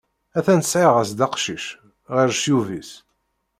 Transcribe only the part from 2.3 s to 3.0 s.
ccyub-is!